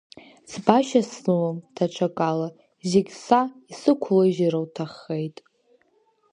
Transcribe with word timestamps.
Ӡбашьа 0.49 1.01
сымам 1.11 1.57
даҽакала, 1.75 2.49
зегь 2.89 3.11
са 3.23 3.41
исықәлыжьыр 3.71 4.53
лҭаххеит! 4.63 5.37